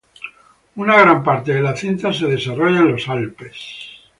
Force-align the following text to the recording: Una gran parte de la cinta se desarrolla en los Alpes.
Una 0.77 0.95
gran 0.99 1.21
parte 1.23 1.53
de 1.53 1.61
la 1.61 1.75
cinta 1.75 2.11
se 2.11 2.25
desarrolla 2.25 2.79
en 2.79 2.91
los 2.93 3.07
Alpes. 3.07 3.55